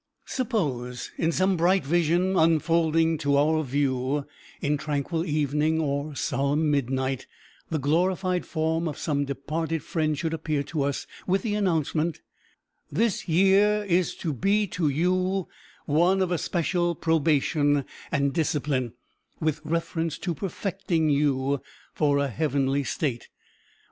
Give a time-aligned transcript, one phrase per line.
[0.25, 4.25] Suppose, in some bright vision unfolding to our view,
[4.59, 7.27] in tranquil evening or solemn midnight,
[7.69, 12.19] the glorified form of some departed friend should appear to us with the announcement,
[12.91, 15.47] "This year is to be to you
[15.85, 18.93] one of especial probation and discipline,
[19.39, 21.61] with reference to perfecting you
[21.93, 23.29] for a heavenly state.